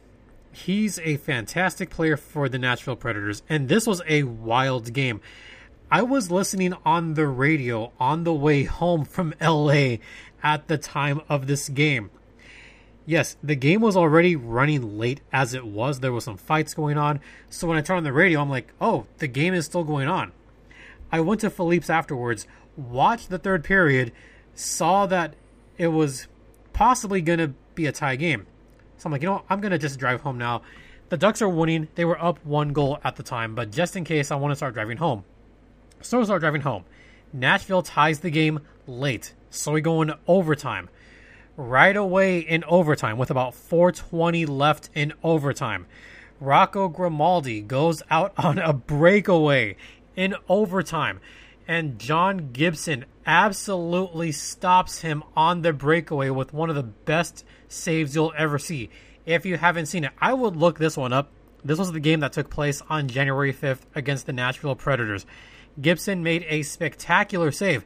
he's 0.51 0.99
a 0.99 1.17
fantastic 1.17 1.89
player 1.89 2.17
for 2.17 2.49
the 2.49 2.59
Nashville 2.59 2.95
Predators, 2.95 3.41
and 3.49 3.69
this 3.69 3.87
was 3.87 4.01
a 4.07 4.23
wild 4.23 4.93
game. 4.93 5.21
I 5.89 6.03
was 6.03 6.31
listening 6.31 6.73
on 6.85 7.15
the 7.15 7.27
radio 7.27 7.91
on 7.99 8.23
the 8.23 8.33
way 8.33 8.63
home 8.63 9.03
from 9.03 9.33
LA 9.41 9.97
at 10.41 10.67
the 10.67 10.77
time 10.77 11.21
of 11.27 11.47
this 11.47 11.69
game. 11.69 12.09
Yes, 13.05 13.35
the 13.41 13.55
game 13.55 13.81
was 13.81 13.97
already 13.97 14.35
running 14.35 14.97
late 14.97 15.21
as 15.33 15.53
it 15.53 15.65
was. 15.65 15.99
There 15.99 16.11
was 16.11 16.23
some 16.23 16.37
fights 16.37 16.73
going 16.73 16.97
on. 16.97 17.19
So 17.49 17.67
when 17.67 17.77
I 17.77 17.81
turn 17.81 17.97
on 17.97 18.03
the 18.03 18.13
radio, 18.13 18.41
I'm 18.41 18.49
like, 18.49 18.71
oh, 18.79 19.05
the 19.17 19.27
game 19.27 19.53
is 19.53 19.65
still 19.65 19.83
going 19.83 20.07
on. 20.07 20.31
I 21.11 21.19
went 21.19 21.41
to 21.41 21.49
Philippe's 21.49 21.89
afterwards, 21.89 22.47
watched 22.77 23.29
the 23.29 23.39
third 23.39 23.63
period, 23.63 24.11
saw 24.53 25.05
that 25.07 25.33
it 25.77 25.87
was 25.87 26.27
possibly 26.73 27.21
going 27.21 27.39
to 27.39 27.53
be 27.75 27.85
a 27.85 27.91
tie 27.91 28.15
game. 28.15 28.45
So 29.01 29.07
I'm 29.07 29.13
like, 29.13 29.23
you 29.23 29.29
know, 29.29 29.33
what? 29.33 29.45
I'm 29.49 29.61
gonna 29.61 29.79
just 29.79 29.97
drive 29.97 30.21
home 30.21 30.37
now. 30.37 30.61
The 31.09 31.17
Ducks 31.17 31.41
are 31.41 31.49
winning. 31.49 31.87
They 31.95 32.05
were 32.05 32.23
up 32.23 32.37
one 32.45 32.71
goal 32.71 32.99
at 33.03 33.15
the 33.15 33.23
time, 33.23 33.55
but 33.55 33.71
just 33.71 33.95
in 33.95 34.03
case, 34.03 34.29
I 34.29 34.35
want 34.35 34.51
to 34.51 34.55
start 34.55 34.75
driving 34.75 34.97
home. 34.97 35.23
So 36.01 36.21
I 36.21 36.23
start 36.23 36.41
driving 36.41 36.61
home. 36.61 36.85
Nashville 37.33 37.81
ties 37.81 38.19
the 38.19 38.29
game 38.29 38.59
late, 38.85 39.33
so 39.49 39.71
we 39.71 39.81
go 39.81 40.03
in 40.03 40.13
overtime. 40.27 40.87
Right 41.63 41.95
away 41.95 42.39
in 42.39 42.63
overtime, 42.63 43.19
with 43.19 43.29
about 43.29 43.53
4:20 43.53 44.47
left 44.47 44.89
in 44.95 45.13
overtime, 45.23 45.85
Rocco 46.39 46.87
Grimaldi 46.87 47.61
goes 47.61 48.01
out 48.09 48.33
on 48.35 48.57
a 48.57 48.73
breakaway 48.73 49.75
in 50.15 50.33
overtime, 50.49 51.19
and 51.67 51.99
John 51.99 52.49
Gibson 52.51 53.05
absolutely 53.27 54.31
stops 54.31 55.01
him 55.01 55.23
on 55.37 55.61
the 55.61 55.71
breakaway 55.71 56.31
with 56.31 56.51
one 56.51 56.71
of 56.71 56.75
the 56.75 56.81
best 56.81 57.45
saves 57.67 58.15
you'll 58.15 58.33
ever 58.35 58.57
see. 58.57 58.89
If 59.27 59.45
you 59.45 59.57
haven't 59.57 59.85
seen 59.85 60.05
it, 60.05 60.13
I 60.19 60.33
would 60.33 60.55
look 60.55 60.79
this 60.79 60.97
one 60.97 61.13
up. 61.13 61.29
This 61.63 61.77
was 61.77 61.91
the 61.91 61.99
game 61.99 62.21
that 62.21 62.33
took 62.33 62.49
place 62.49 62.81
on 62.89 63.07
January 63.07 63.53
5th 63.53 63.85
against 63.93 64.25
the 64.25 64.33
Nashville 64.33 64.75
Predators. 64.75 65.27
Gibson 65.79 66.23
made 66.23 66.43
a 66.49 66.63
spectacular 66.63 67.51
save. 67.51 67.85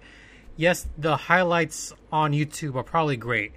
Yes, 0.55 0.87
the 0.97 1.17
highlights 1.17 1.91
on 2.09 2.31
YouTube 2.31 2.75
are 2.75 2.83
probably 2.83 3.17
great, 3.17 3.51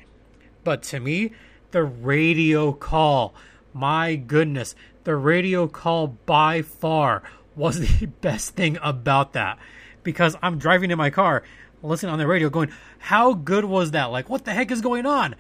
but 0.65 0.83
to 0.85 1.01
me, 1.01 1.33
the 1.71 1.85
radio 1.85 2.73
call, 2.73 3.35
my 3.73 4.17
goodness, 4.17 4.75
the 5.05 5.17
radio 5.17 5.67
call 5.67 6.09
by 6.27 6.63
far 6.63 7.23
was 7.57 7.81
the 7.99 8.07
best 8.07 8.55
thing 8.55 8.79
about 8.83 9.33
that 9.33 9.59
because 10.03 10.37
I'm 10.43 10.59
driving 10.59 10.91
in 10.91 10.99
my 10.99 11.11
car, 11.11 11.43
listening 11.83 12.13
on 12.13 12.19
the 12.19 12.27
radio, 12.27 12.49
going, 12.49 12.71
"How 12.99 13.35
good 13.35 13.65
was 13.65 13.91
that? 13.91 14.07
Like, 14.07 14.29
what 14.29 14.45
the 14.45 14.53
heck 14.53 14.71
is 14.71 14.81
going 14.81 15.07
on?" 15.07 15.37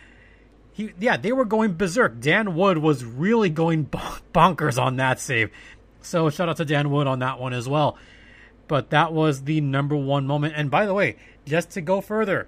He, 0.72 0.92
yeah, 0.98 1.16
they 1.16 1.32
were 1.32 1.44
going 1.44 1.74
berserk. 1.74 2.20
Dan 2.20 2.54
Wood 2.54 2.78
was 2.78 3.04
really 3.04 3.50
going 3.50 3.86
bonkers 4.34 4.80
on 4.80 4.96
that 4.96 5.18
save. 5.20 5.50
So 6.02 6.30
shout 6.30 6.48
out 6.48 6.56
to 6.58 6.64
Dan 6.64 6.90
Wood 6.90 7.06
on 7.06 7.18
that 7.18 7.40
one 7.40 7.52
as 7.52 7.68
well. 7.68 7.98
But 8.68 8.90
that 8.90 9.12
was 9.12 9.44
the 9.44 9.60
number 9.60 9.96
one 9.96 10.26
moment. 10.26 10.54
And 10.56 10.70
by 10.70 10.86
the 10.86 10.94
way, 10.94 11.16
just 11.46 11.70
to 11.70 11.80
go 11.80 12.00
further, 12.00 12.46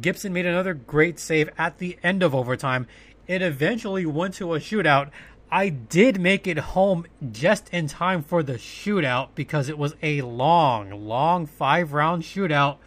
Gibson 0.00 0.32
made 0.32 0.46
another 0.46 0.74
great 0.74 1.18
save 1.18 1.50
at 1.58 1.78
the 1.78 1.98
end 2.02 2.22
of 2.22 2.34
overtime. 2.34 2.86
It 3.26 3.42
eventually 3.42 4.06
went 4.06 4.34
to 4.34 4.54
a 4.54 4.58
shootout. 4.58 5.10
I 5.50 5.68
did 5.68 6.18
make 6.18 6.46
it 6.46 6.58
home 6.58 7.06
just 7.30 7.68
in 7.70 7.88
time 7.88 8.22
for 8.22 8.42
the 8.42 8.54
shootout 8.54 9.28
because 9.34 9.68
it 9.68 9.76
was 9.76 9.94
a 10.02 10.22
long, 10.22 10.90
long 11.06 11.46
five 11.46 11.92
round 11.92 12.22
shootout. 12.22 12.78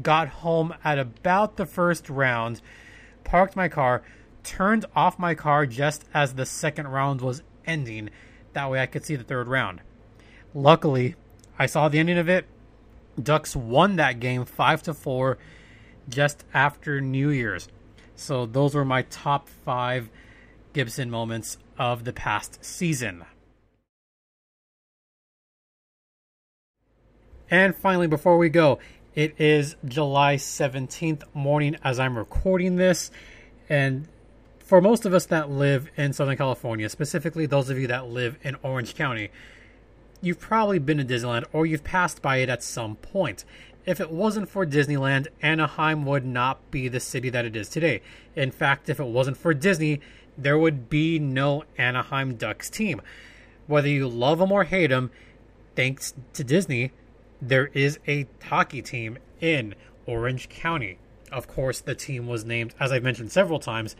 Got 0.00 0.28
home 0.28 0.74
at 0.84 0.98
about 0.98 1.56
the 1.56 1.66
first 1.66 2.08
round, 2.08 2.60
parked 3.24 3.56
my 3.56 3.68
car, 3.68 4.02
turned 4.44 4.86
off 4.94 5.18
my 5.18 5.34
car 5.34 5.66
just 5.66 6.04
as 6.14 6.34
the 6.34 6.46
second 6.46 6.86
round 6.86 7.20
was 7.20 7.42
ending. 7.66 8.10
That 8.52 8.70
way 8.70 8.80
I 8.80 8.86
could 8.86 9.04
see 9.04 9.16
the 9.16 9.24
third 9.24 9.48
round. 9.48 9.80
Luckily, 10.54 11.16
I 11.58 11.66
saw 11.66 11.88
the 11.88 11.98
ending 11.98 12.18
of 12.18 12.28
it. 12.28 12.46
Ducks 13.20 13.56
won 13.56 13.96
that 13.96 14.20
game 14.20 14.44
5 14.44 14.82
to 14.84 14.94
4 14.94 15.36
just 16.08 16.44
after 16.54 17.00
New 17.00 17.30
Year's. 17.30 17.68
So 18.16 18.46
those 18.46 18.74
were 18.74 18.84
my 18.84 19.02
top 19.02 19.48
5 19.48 20.10
Gibson 20.72 21.10
moments 21.10 21.58
of 21.78 22.04
the 22.04 22.12
past 22.12 22.64
season. 22.64 23.24
And 27.50 27.74
finally, 27.74 28.06
before 28.06 28.36
we 28.36 28.48
go, 28.48 28.78
it 29.14 29.34
is 29.40 29.76
July 29.84 30.36
17th 30.36 31.22
morning 31.34 31.76
as 31.82 31.98
I'm 31.98 32.18
recording 32.18 32.76
this. 32.76 33.10
And 33.68 34.06
for 34.58 34.80
most 34.80 35.06
of 35.06 35.14
us 35.14 35.26
that 35.26 35.50
live 35.50 35.90
in 35.96 36.12
Southern 36.12 36.36
California, 36.36 36.88
specifically 36.88 37.46
those 37.46 37.70
of 37.70 37.78
you 37.78 37.86
that 37.86 38.08
live 38.08 38.36
in 38.42 38.56
Orange 38.62 38.94
County, 38.94 39.30
you've 40.20 40.38
probably 40.38 40.78
been 40.78 40.98
to 40.98 41.04
Disneyland 41.04 41.44
or 41.52 41.64
you've 41.64 41.84
passed 41.84 42.20
by 42.20 42.38
it 42.38 42.48
at 42.48 42.62
some 42.62 42.96
point. 42.96 43.44
If 43.88 44.02
it 44.02 44.10
wasn't 44.10 44.50
for 44.50 44.66
Disneyland, 44.66 45.28
Anaheim 45.40 46.04
would 46.04 46.26
not 46.26 46.70
be 46.70 46.88
the 46.88 47.00
city 47.00 47.30
that 47.30 47.46
it 47.46 47.56
is 47.56 47.70
today. 47.70 48.02
In 48.36 48.50
fact, 48.50 48.90
if 48.90 49.00
it 49.00 49.06
wasn't 49.06 49.38
for 49.38 49.54
Disney, 49.54 50.02
there 50.36 50.58
would 50.58 50.90
be 50.90 51.18
no 51.18 51.64
Anaheim 51.78 52.34
Ducks 52.34 52.68
team. 52.68 53.00
Whether 53.66 53.88
you 53.88 54.06
love 54.06 54.40
them 54.40 54.52
or 54.52 54.64
hate 54.64 54.88
them, 54.88 55.10
thanks 55.74 56.12
to 56.34 56.44
Disney, 56.44 56.92
there 57.40 57.68
is 57.68 57.98
a 58.06 58.26
hockey 58.44 58.82
team 58.82 59.16
in 59.40 59.74
Orange 60.04 60.50
County. 60.50 60.98
Of 61.32 61.48
course, 61.48 61.80
the 61.80 61.94
team 61.94 62.26
was 62.26 62.44
named, 62.44 62.74
as 62.78 62.92
I've 62.92 63.02
mentioned 63.02 63.32
several 63.32 63.58
times, 63.58 63.96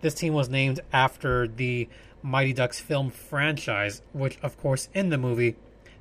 this 0.00 0.14
team 0.14 0.32
was 0.32 0.48
named 0.48 0.80
after 0.90 1.46
the 1.46 1.86
Mighty 2.22 2.54
Ducks 2.54 2.80
film 2.80 3.10
franchise, 3.10 4.00
which, 4.14 4.38
of 4.40 4.56
course, 4.56 4.88
in 4.94 5.10
the 5.10 5.18
movie, 5.18 5.56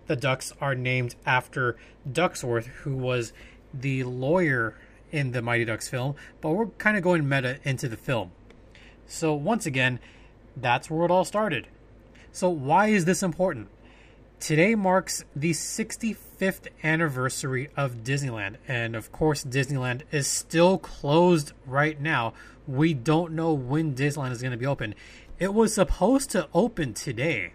the 0.08 0.16
Ducks 0.16 0.54
are 0.60 0.76
named 0.76 1.16
after 1.26 1.78
Ducksworth, 2.10 2.66
who 2.66 2.96
was 2.96 3.34
the 3.74 4.04
lawyer 4.04 4.76
in 5.12 5.32
the 5.32 5.42
Mighty 5.42 5.66
Ducks 5.66 5.88
film, 5.88 6.16
but 6.42 6.52
we're 6.52 6.68
kind 6.68 6.98
of 6.98 7.04
going 7.04 7.28
meta 7.28 7.60
into 7.64 7.88
the 7.88 7.98
film. 7.98 8.32
So, 9.06 9.34
once 9.34 9.66
again, 9.66 10.00
that's 10.56 10.90
where 10.90 11.06
it 11.06 11.12
all 11.12 11.26
started. 11.26 11.68
So, 12.32 12.50
why 12.50 12.88
is 12.88 13.06
this 13.06 13.24
important? 13.24 13.70
Today 14.40 14.76
marks 14.76 15.24
the 15.36 15.52
65th 15.52 16.68
anniversary 16.84 17.70
of 17.76 18.04
Disneyland, 18.04 18.58
and 18.68 18.96
of 18.96 19.12
course, 19.12 19.44
Disneyland 19.44 20.04
is 20.12 20.28
still 20.28 20.78
closed 20.78 21.54
right 21.66 22.00
now. 22.00 22.34
We 22.68 22.94
don't 22.94 23.34
know 23.34 23.54
when 23.54 23.96
Disneyland 23.96 24.32
is 24.32 24.42
going 24.42 24.52
to 24.52 24.58
be 24.58 24.66
open. 24.66 24.94
It 25.40 25.54
was 25.54 25.74
supposed 25.74 26.30
to 26.32 26.50
open 26.54 26.94
today, 26.94 27.54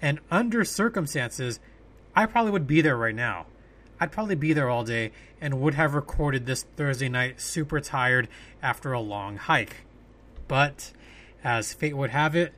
and 0.00 0.20
under 0.30 0.64
circumstances, 0.64 1.60
I 2.14 2.26
probably 2.26 2.52
would 2.52 2.66
be 2.66 2.80
there 2.80 2.96
right 2.96 3.14
now. 3.14 3.46
I'd 4.00 4.12
probably 4.12 4.36
be 4.36 4.52
there 4.52 4.68
all 4.68 4.84
day 4.84 5.12
and 5.40 5.60
would 5.60 5.74
have 5.74 5.94
recorded 5.94 6.46
this 6.46 6.64
Thursday 6.76 7.08
night 7.08 7.40
super 7.40 7.80
tired 7.80 8.28
after 8.62 8.92
a 8.92 9.00
long 9.00 9.36
hike. 9.36 9.78
But 10.46 10.92
as 11.42 11.72
fate 11.72 11.96
would 11.96 12.10
have 12.10 12.36
it, 12.36 12.52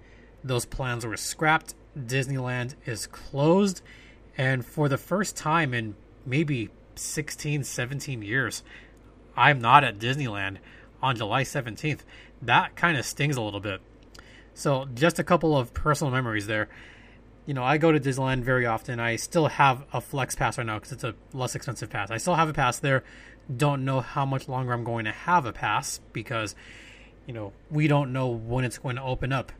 those 0.44 0.66
plans 0.66 1.06
were 1.06 1.16
scrapped. 1.16 1.74
Disneyland 1.98 2.74
is 2.84 3.06
closed. 3.06 3.82
And 4.36 4.64
for 4.64 4.88
the 4.88 4.98
first 4.98 5.36
time 5.36 5.74
in 5.74 5.94
maybe 6.24 6.70
16, 6.94 7.64
17 7.64 8.22
years, 8.22 8.62
I'm 9.36 9.60
not 9.60 9.84
at 9.84 9.98
Disneyland 9.98 10.58
on 11.02 11.16
July 11.16 11.42
17th. 11.42 12.00
That 12.42 12.76
kind 12.76 12.96
of 12.96 13.04
stings 13.04 13.36
a 13.36 13.42
little 13.42 13.60
bit. 13.60 13.80
So, 14.54 14.86
just 14.94 15.18
a 15.18 15.24
couple 15.24 15.56
of 15.56 15.72
personal 15.72 16.12
memories 16.12 16.46
there. 16.46 16.68
You 17.50 17.54
know, 17.54 17.64
I 17.64 17.78
go 17.78 17.90
to 17.90 17.98
Disneyland 17.98 18.44
very 18.44 18.64
often. 18.64 19.00
I 19.00 19.16
still 19.16 19.48
have 19.48 19.84
a 19.92 20.00
flex 20.00 20.36
pass 20.36 20.56
right 20.56 20.64
now 20.64 20.78
because 20.78 20.92
it's 20.92 21.02
a 21.02 21.16
less 21.32 21.56
expensive 21.56 21.90
pass. 21.90 22.08
I 22.12 22.16
still 22.16 22.36
have 22.36 22.48
a 22.48 22.52
pass 22.52 22.78
there. 22.78 23.02
Don't 23.56 23.84
know 23.84 23.98
how 23.98 24.24
much 24.24 24.48
longer 24.48 24.72
I'm 24.72 24.84
going 24.84 25.04
to 25.04 25.10
have 25.10 25.46
a 25.46 25.52
pass 25.52 25.98
because 26.12 26.54
you 27.26 27.34
know, 27.34 27.52
we 27.68 27.88
don't 27.88 28.12
know 28.12 28.28
when 28.28 28.64
it's 28.64 28.78
going 28.78 28.94
to 28.94 29.02
open 29.02 29.32
up. 29.32 29.50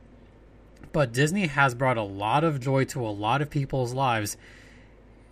But 0.93 1.13
Disney 1.13 1.49
has 1.49 1.75
brought 1.75 1.97
a 1.97 2.05
lot 2.05 2.45
of 2.45 2.61
joy 2.61 2.85
to 2.85 3.05
a 3.05 3.11
lot 3.11 3.43
of 3.43 3.51
people's 3.51 3.93
lives, 3.93 4.37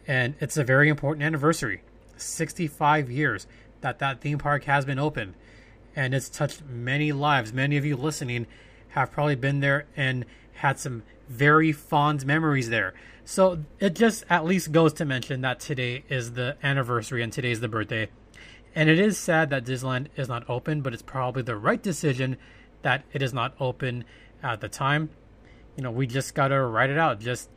and 0.08 0.34
it's 0.40 0.56
a 0.56 0.64
very 0.64 0.88
important 0.88 1.22
anniversary 1.22 1.82
65 2.16 3.08
years 3.08 3.46
that 3.82 4.00
that 4.00 4.20
theme 4.20 4.38
park 4.38 4.64
has 4.64 4.84
been 4.84 4.98
open, 4.98 5.36
and 5.94 6.12
it's 6.12 6.28
touched 6.28 6.64
many 6.64 7.12
lives. 7.12 7.52
Many 7.52 7.76
of 7.76 7.84
you 7.84 7.94
listening 7.94 8.48
have 8.88 9.12
probably 9.12 9.36
been 9.36 9.60
there 9.60 9.86
and 9.96 10.26
had 10.54 10.80
some 10.80 11.04
very 11.28 11.72
fond 11.72 12.26
memories 12.26 12.70
there. 12.70 12.94
So 13.24 13.64
it 13.78 13.94
just 13.94 14.24
at 14.30 14.44
least 14.44 14.72
goes 14.72 14.92
to 14.94 15.04
mention 15.04 15.42
that 15.42 15.60
today 15.60 16.04
is 16.08 16.32
the 16.32 16.56
anniversary 16.62 17.22
and 17.22 17.32
today's 17.32 17.60
the 17.60 17.68
birthday 17.68 18.08
and 18.74 18.88
it 18.88 19.00
is 19.00 19.18
sad 19.18 19.50
that 19.50 19.64
Disneyland 19.64 20.06
is 20.16 20.28
not 20.28 20.48
open, 20.48 20.82
but 20.82 20.92
it's 20.92 21.02
probably 21.02 21.42
the 21.42 21.56
right 21.56 21.82
decision 21.82 22.36
that 22.82 23.04
it 23.12 23.22
is 23.22 23.34
not 23.34 23.54
open 23.58 24.04
at 24.40 24.60
the 24.60 24.68
time. 24.68 25.10
You 25.76 25.82
know, 25.82 25.90
we 25.90 26.06
just 26.06 26.34
got 26.34 26.48
to 26.48 26.62
write 26.62 26.88
it 26.88 26.96
out. 26.96 27.18
Just 27.18 27.50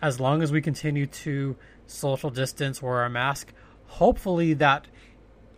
as 0.00 0.20
long 0.20 0.42
as 0.42 0.52
we 0.52 0.60
continue 0.60 1.06
to 1.06 1.56
social 1.86 2.30
distance, 2.30 2.80
wear 2.80 2.98
our 2.98 3.08
mask, 3.08 3.52
hopefully 3.86 4.54
that 4.54 4.86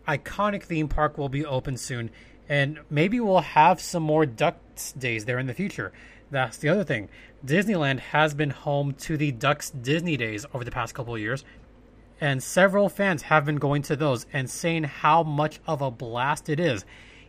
iconic 0.09 0.63
theme 0.63 0.89
park 0.89 1.19
will 1.19 1.29
be 1.29 1.45
open 1.45 1.77
soon. 1.77 2.11
And 2.49 2.81
maybe 2.91 3.21
we'll 3.21 3.41
have 3.41 3.81
some 3.81 4.03
more 4.03 4.27
Ducks 4.27 4.93
days 4.93 5.25
there 5.25 5.39
in 5.39 5.47
the 5.47 5.55
future. 5.55 5.93
That's 6.31 6.57
the 6.57 6.69
other 6.69 6.85
thing. 6.85 7.09
Disneyland 7.45 8.01
has 8.01 8.35
been 8.35 8.51
home 8.51 8.95
to 8.95 9.17
the 9.17 9.33
Ducks 9.33 9.71
Disney 9.71 10.17
days 10.17 10.47
over 10.53 10.65
the 10.65 10.71
past 10.71 10.95
couple 10.95 11.15
of 11.15 11.21
years 11.21 11.45
and 12.21 12.43
several 12.43 12.89
fans 12.89 13.23
have 13.23 13.45
been 13.45 13.57
going 13.57 13.83
to 13.83 13.97
those 13.97 14.27
and 14.33 14.49
saying 14.49 14.85
how 14.85 15.23
much 15.23 15.61
of 15.67 15.83
a 15.83 15.91
blast 15.91 16.49
it 16.49 16.59
is. 16.59 16.85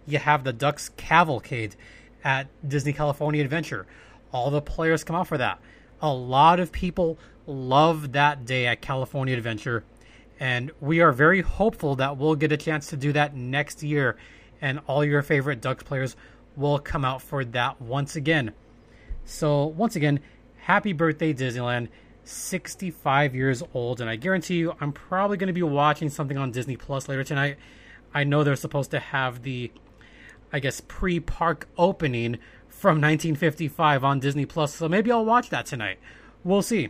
You 0.05 0.19
have 0.19 0.43
the 0.43 0.53
Ducks 0.53 0.89
Cavalcade 0.95 1.75
at 2.23 2.47
Disney 2.67 2.93
California 2.93 3.43
Adventure. 3.43 3.85
All 4.31 4.49
the 4.49 4.61
players 4.61 5.03
come 5.03 5.15
out 5.15 5.27
for 5.27 5.37
that. 5.37 5.59
A 6.01 6.13
lot 6.13 6.59
of 6.59 6.71
people 6.71 7.17
love 7.45 8.13
that 8.13 8.45
day 8.45 8.67
at 8.67 8.81
California 8.81 9.35
Adventure, 9.35 9.83
and 10.39 10.71
we 10.79 11.01
are 11.01 11.11
very 11.11 11.41
hopeful 11.41 11.95
that 11.95 12.17
we'll 12.17 12.35
get 12.35 12.51
a 12.51 12.57
chance 12.57 12.87
to 12.87 12.97
do 12.97 13.11
that 13.13 13.35
next 13.35 13.83
year, 13.83 14.15
and 14.61 14.79
all 14.87 15.03
your 15.03 15.21
favorite 15.21 15.61
Ducks 15.61 15.83
players 15.83 16.15
will 16.55 16.79
come 16.79 17.05
out 17.05 17.21
for 17.21 17.45
that 17.45 17.81
once 17.81 18.15
again. 18.15 18.53
So, 19.25 19.65
once 19.65 19.95
again, 19.95 20.19
happy 20.57 20.93
birthday, 20.93 21.33
Disneyland. 21.33 21.89
65 22.27 23.35
years 23.35 23.63
old, 23.73 24.01
and 24.01 24.09
I 24.09 24.17
guarantee 24.17 24.57
you, 24.57 24.75
I'm 24.81 24.91
probably 24.91 25.37
going 25.37 25.47
to 25.47 25.53
be 25.53 25.63
watching 25.63 26.09
something 26.09 26.37
on 26.37 26.51
Disney 26.51 26.75
Plus 26.75 27.07
later 27.07 27.23
tonight. 27.23 27.57
I 28.13 28.23
know 28.23 28.43
they're 28.43 28.55
supposed 28.55 28.91
to 28.91 28.99
have 28.99 29.43
the, 29.43 29.71
I 30.51 30.59
guess, 30.59 30.81
pre 30.81 31.19
park 31.19 31.67
opening 31.77 32.37
from 32.67 32.97
1955 32.97 34.03
on 34.03 34.19
Disney 34.19 34.45
Plus, 34.45 34.75
so 34.75 34.89
maybe 34.89 35.11
I'll 35.11 35.25
watch 35.25 35.49
that 35.49 35.65
tonight. 35.65 35.99
We'll 36.43 36.61
see. 36.61 36.89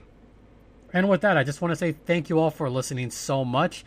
And 0.93 1.07
with 1.07 1.21
that, 1.21 1.37
I 1.37 1.43
just 1.43 1.61
want 1.61 1.71
to 1.71 1.75
say 1.75 1.91
thank 1.91 2.29
you 2.29 2.39
all 2.39 2.49
for 2.49 2.69
listening 2.69 3.11
so 3.11 3.45
much. 3.45 3.85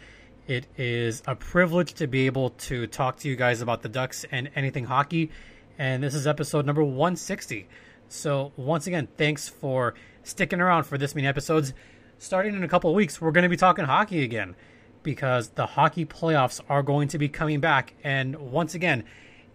It 0.51 0.67
is 0.77 1.23
a 1.29 1.37
privilege 1.37 1.95
to 1.95 2.09
be 2.09 2.27
able 2.27 2.51
to 2.51 2.89
talk 2.89 3.19
to 3.19 3.29
you 3.29 3.37
guys 3.37 3.61
about 3.61 3.83
the 3.83 3.89
Ducks 3.89 4.25
and 4.33 4.51
anything 4.57 4.85
hockey. 4.85 5.31
And 5.79 6.03
this 6.03 6.13
is 6.13 6.27
episode 6.27 6.67
number 6.67 6.83
160. 6.83 7.69
So, 8.09 8.51
once 8.57 8.89
again, 8.89 9.07
thanks 9.17 9.49
for 9.49 9.95
sticking 10.25 10.61
around 10.61 10.87
for 10.87 10.99
this 10.99 11.15
many 11.15 11.29
episodes. 11.29 11.73
Starting 12.19 12.57
in 12.57 12.65
a 12.65 12.69
couple 12.69 12.91
of 12.91 12.97
weeks, 12.97 13.21
we're 13.21 13.31
going 13.31 13.45
to 13.45 13.49
be 13.49 13.57
talking 13.57 13.85
hockey 13.85 14.25
again 14.25 14.57
because 15.05 15.51
the 15.51 15.67
hockey 15.67 16.05
playoffs 16.05 16.61
are 16.69 16.83
going 16.83 17.07
to 17.07 17.19
be 17.19 17.29
coming 17.29 17.61
back. 17.61 17.95
And 18.03 18.35
once 18.51 18.75
again, 18.75 19.05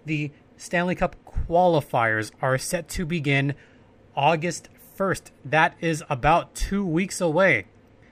the 0.05 0.31
Stanley 0.55 0.95
Cup 0.95 1.17
qualifiers 1.25 2.31
are 2.41 2.57
set 2.57 2.87
to 2.91 3.05
begin 3.05 3.55
August 4.15 4.69
1st. 4.97 5.31
That 5.43 5.75
is 5.81 6.05
about 6.09 6.55
two 6.55 6.85
weeks 6.85 7.19
away. 7.19 7.65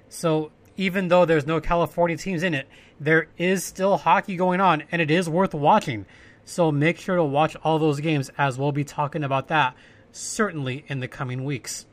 So 0.09 0.51
even 0.77 1.07
though 1.07 1.25
there's 1.25 1.45
no 1.45 1.61
California 1.61 2.17
teams 2.17 2.43
in 2.43 2.53
it, 2.53 2.67
there 2.99 3.27
is 3.37 3.63
still 3.63 3.97
hockey 3.97 4.35
going 4.35 4.61
on 4.61 4.83
and 4.91 5.01
it 5.01 5.11
is 5.11 5.29
worth 5.29 5.53
watching. 5.53 6.05
So 6.45 6.71
make 6.71 6.99
sure 6.99 7.15
to 7.15 7.23
watch 7.23 7.55
all 7.63 7.79
those 7.79 7.99
games 7.99 8.31
as 8.37 8.57
we'll 8.57 8.71
be 8.71 8.83
talking 8.83 9.23
about 9.23 9.47
that 9.47 9.75
certainly 10.11 10.85
in 10.87 10.99
the 10.99 11.07
coming 11.07 11.43
weeks. 11.43 11.85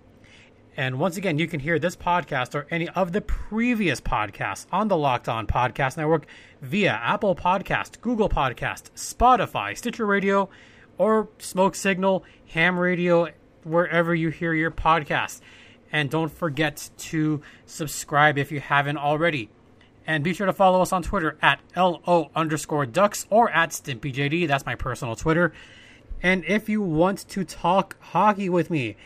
And 0.77 0.99
once 0.99 1.17
again, 1.17 1.39
you 1.39 1.47
can 1.47 1.61
hear 1.61 1.79
this 1.79 1.97
podcast 1.97 2.55
or 2.55 2.67
any 2.71 2.89
of 2.91 3.13
the 3.13 3.21
previous 3.21 4.01
podcasts 4.01 4.67
on 4.71 4.89
the 4.89 4.97
Locked 4.97 5.29
On 5.29 5.47
Podcast 5.47 5.97
Network 5.97 6.27
via 6.63 6.93
Apple 6.93 7.35
Podcast, 7.35 8.01
Google 8.01 8.29
Podcast, 8.29 8.91
Spotify, 8.95 9.77
Stitcher 9.77 10.07
Radio, 10.07 10.49
or 10.97 11.29
Smoke 11.39 11.75
Signal, 11.75 12.25
Ham 12.49 12.79
Radio, 12.79 13.29
wherever 13.65 14.15
you 14.15 14.31
hear 14.31 14.55
your 14.55 14.71
podcasts. 14.71 15.41
And 15.93 16.11
don't 16.11 16.33
forget 16.33 16.91
to 16.99 17.43
subscribe 17.67 18.39
if 18.39 18.53
you 18.53 18.61
haven't 18.61 18.99
already. 18.99 19.49
And 20.07 20.25
be 20.25 20.35
sure 20.35 20.47
to 20.47 20.53
follow 20.53 20.83
us 20.83 20.93
on 20.93 21.03
Twitter 21.03 21.37
at 21.43 21.61
LO 21.77 22.31
underscore 22.35 22.87
ducks 22.87 23.27
or 23.31 23.51
at 23.51 23.71
StimpyJD. 23.71 24.49
That's 24.49 24.67
my 24.67 24.75
personal 24.75 25.17
Twitter. 25.17 25.53
And 26.23 26.45
if 26.45 26.69
you 26.69 26.83
want 26.83 27.29
to 27.29 27.45
talk 27.45 27.97
hockey 28.01 28.49
with 28.49 28.71
me, 28.71 28.97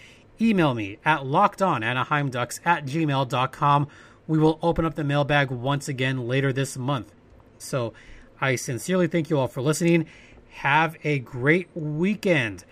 email 0.41 0.75
me 0.75 0.99
at 1.05 1.21
lockedonanaheimducks 1.21 2.61
at 2.65 2.87
gmail.com. 2.87 3.89
We 4.27 4.39
will 4.39 4.59
open 4.63 4.85
up 4.85 4.95
the 4.95 5.05
mailbag 5.05 5.51
once 5.51 5.89
again 5.89 6.27
later 6.27 6.53
this 6.53 6.77
month. 6.77 7.13
So 7.59 7.93
I 8.41 8.57
sincerely 8.57 9.07
thank 9.07 9.31
you 9.31 9.39
all 9.39 9.49
for 9.49 9.63
listening. 9.63 10.07
Have 10.51 10.97
a 11.05 11.19
great 11.19 11.69
weekend. 11.75 12.65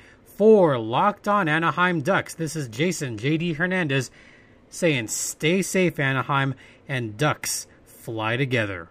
For 0.42 0.76
Locked 0.76 1.28
On 1.28 1.48
Anaheim 1.48 2.00
Ducks, 2.00 2.34
this 2.34 2.56
is 2.56 2.66
Jason 2.66 3.16
JD 3.16 3.54
Hernandez 3.54 4.10
saying 4.68 5.06
stay 5.06 5.62
safe, 5.62 6.00
Anaheim, 6.00 6.56
and 6.88 7.16
Ducks 7.16 7.68
fly 7.84 8.36
together. 8.36 8.88